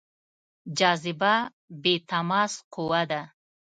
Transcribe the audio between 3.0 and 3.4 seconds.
ده.